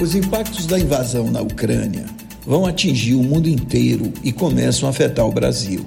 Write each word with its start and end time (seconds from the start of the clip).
Os 0.00 0.16
impactos 0.16 0.66
da 0.66 0.76
invasão 0.76 1.30
na 1.30 1.40
Ucrânia 1.40 2.04
vão 2.44 2.66
atingir 2.66 3.14
o 3.14 3.22
mundo 3.22 3.48
inteiro 3.48 4.12
e 4.24 4.32
começam 4.32 4.88
a 4.88 4.90
afetar 4.90 5.24
o 5.24 5.30
Brasil. 5.30 5.86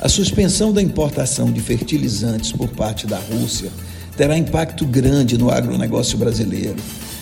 A 0.00 0.08
suspensão 0.08 0.72
da 0.72 0.80
importação 0.80 1.52
de 1.52 1.60
fertilizantes 1.60 2.52
por 2.52 2.68
parte 2.68 3.06
da 3.06 3.18
Rússia 3.18 3.70
terá 4.16 4.38
impacto 4.38 4.86
grande 4.86 5.36
no 5.36 5.50
agronegócio 5.50 6.16
brasileiro, 6.16 6.76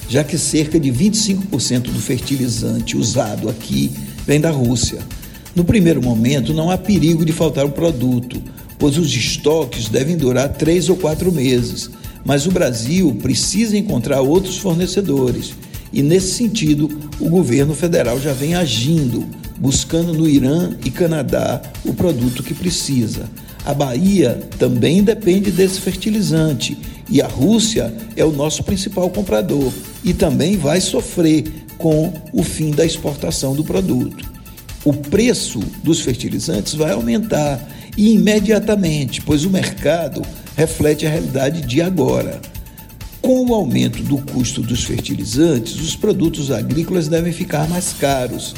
já 0.08 0.22
que 0.22 0.38
cerca 0.38 0.78
de 0.78 0.92
25% 0.92 1.90
do 1.90 1.98
fertilizante 1.98 2.96
usado 2.96 3.48
aqui 3.48 3.90
vem 4.24 4.40
da 4.40 4.50
Rússia. 4.50 5.00
No 5.56 5.64
primeiro 5.64 6.00
momento, 6.00 6.54
não 6.54 6.70
há 6.70 6.78
perigo 6.78 7.24
de 7.24 7.32
faltar 7.32 7.66
o 7.66 7.72
produto, 7.72 8.40
pois 8.78 8.96
os 8.96 9.12
estoques 9.12 9.88
devem 9.88 10.16
durar 10.16 10.50
três 10.50 10.88
ou 10.88 10.96
quatro 10.96 11.32
meses, 11.32 11.90
mas 12.24 12.46
o 12.46 12.52
Brasil 12.52 13.12
precisa 13.20 13.76
encontrar 13.76 14.20
outros 14.20 14.56
fornecedores 14.56 15.52
e, 15.92 16.02
nesse 16.02 16.32
sentido, 16.34 16.88
o 17.20 17.28
governo 17.28 17.74
federal 17.74 18.20
já 18.20 18.32
vem 18.32 18.54
agindo, 18.54 19.26
buscando 19.58 20.12
no 20.12 20.28
Irã 20.28 20.76
e 20.84 20.90
Canadá 20.90 21.60
o 21.84 21.92
produto 21.92 22.42
que 22.42 22.54
precisa. 22.54 23.28
A 23.64 23.72
Bahia 23.72 24.40
também 24.58 25.04
depende 25.04 25.50
desse 25.50 25.80
fertilizante 25.80 26.76
e 27.08 27.20
a 27.20 27.28
Rússia 27.28 27.94
é 28.16 28.24
o 28.24 28.32
nosso 28.32 28.64
principal 28.64 29.08
comprador 29.10 29.72
e 30.02 30.12
também 30.12 30.56
vai 30.56 30.80
sofrer 30.80 31.44
com 31.78 32.12
o 32.32 32.42
fim 32.42 32.70
da 32.70 32.84
exportação 32.84 33.54
do 33.54 33.62
produto. 33.62 34.32
O 34.84 34.92
preço 34.92 35.60
dos 35.84 36.00
fertilizantes 36.00 36.74
vai 36.74 36.92
aumentar 36.92 37.68
e 37.96 38.14
imediatamente, 38.14 39.20
pois 39.20 39.44
o 39.44 39.50
mercado 39.50 40.22
reflete 40.56 41.06
a 41.06 41.10
realidade 41.10 41.60
de 41.60 41.80
agora. 41.80 42.40
Com 43.22 43.46
o 43.46 43.54
aumento 43.54 44.02
do 44.02 44.18
custo 44.18 44.60
dos 44.60 44.82
fertilizantes, 44.82 45.76
os 45.76 45.94
produtos 45.94 46.50
agrícolas 46.50 47.06
devem 47.06 47.32
ficar 47.32 47.68
mais 47.68 47.92
caros 47.92 48.52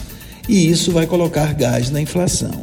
e 0.48 0.70
isso 0.70 0.90
vai 0.90 1.06
colocar 1.06 1.52
gás 1.52 1.90
na 1.90 2.00
inflação. 2.00 2.62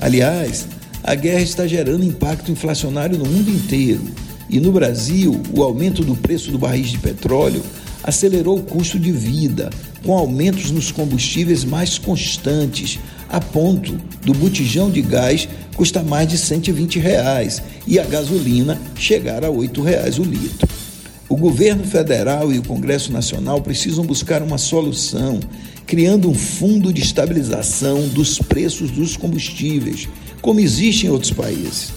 Aliás, 0.00 0.66
a 1.02 1.14
guerra 1.14 1.42
está 1.42 1.66
gerando 1.66 2.02
impacto 2.02 2.50
inflacionário 2.50 3.18
no 3.18 3.26
mundo 3.26 3.50
inteiro 3.50 4.02
e 4.48 4.58
no 4.58 4.72
Brasil, 4.72 5.38
o 5.54 5.62
aumento 5.62 6.02
do 6.02 6.16
preço 6.16 6.50
do 6.50 6.58
barril 6.58 6.84
de 6.84 6.98
petróleo 6.98 7.62
acelerou 8.02 8.58
o 8.58 8.62
custo 8.62 8.98
de 8.98 9.12
vida, 9.12 9.68
com 10.02 10.16
aumentos 10.16 10.70
nos 10.70 10.90
combustíveis 10.90 11.62
mais 11.62 11.98
constantes, 11.98 12.98
a 13.28 13.38
ponto 13.38 13.98
do 14.24 14.32
botijão 14.32 14.90
de 14.90 15.02
gás 15.02 15.46
custar 15.76 16.04
mais 16.04 16.26
de 16.26 16.38
120 16.38 16.98
reais 16.98 17.62
e 17.86 17.98
a 17.98 18.04
gasolina 18.04 18.80
chegar 18.96 19.44
a 19.44 19.50
8 19.50 19.82
reais 19.82 20.18
o 20.18 20.22
litro. 20.22 20.83
O 21.26 21.36
governo 21.36 21.84
federal 21.84 22.52
e 22.52 22.58
o 22.58 22.62
Congresso 22.62 23.10
Nacional 23.10 23.60
precisam 23.62 24.04
buscar 24.04 24.42
uma 24.42 24.58
solução, 24.58 25.40
criando 25.86 26.28
um 26.28 26.34
fundo 26.34 26.92
de 26.92 27.00
estabilização 27.00 28.06
dos 28.08 28.38
preços 28.38 28.90
dos 28.90 29.16
combustíveis, 29.16 30.06
como 30.42 30.60
existe 30.60 31.06
em 31.06 31.10
outros 31.10 31.32
países. 31.32 31.92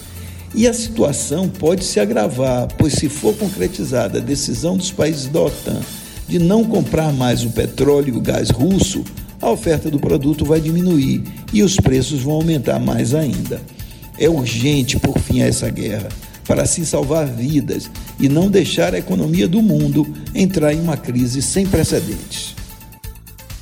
E 0.54 0.66
a 0.66 0.72
situação 0.72 1.46
pode 1.46 1.84
se 1.84 2.00
agravar, 2.00 2.68
pois, 2.78 2.94
se 2.94 3.10
for 3.10 3.36
concretizada 3.36 4.18
a 4.18 4.22
decisão 4.22 4.78
dos 4.78 4.90
países 4.90 5.26
da 5.26 5.42
OTAN 5.42 5.80
de 6.26 6.38
não 6.38 6.64
comprar 6.64 7.12
mais 7.12 7.44
o 7.44 7.50
petróleo 7.50 8.14
e 8.14 8.18
o 8.18 8.22
gás 8.22 8.48
russo, 8.48 9.04
a 9.40 9.50
oferta 9.50 9.90
do 9.90 10.00
produto 10.00 10.44
vai 10.44 10.60
diminuir 10.60 11.22
e 11.52 11.62
os 11.62 11.76
preços 11.76 12.22
vão 12.22 12.34
aumentar 12.34 12.78
mais 12.78 13.14
ainda. 13.14 13.60
É 14.18 14.28
urgente 14.28 14.98
por 14.98 15.18
fim 15.18 15.42
a 15.42 15.46
essa 15.46 15.68
guerra 15.68 16.08
para 16.48 16.62
assim 16.62 16.82
salvar 16.82 17.26
vidas 17.26 17.90
e 18.18 18.26
não 18.26 18.50
deixar 18.50 18.94
a 18.94 18.98
economia 18.98 19.46
do 19.46 19.60
mundo 19.60 20.06
entrar 20.34 20.72
em 20.72 20.80
uma 20.80 20.96
crise 20.96 21.42
sem 21.42 21.66
precedentes. 21.66 22.57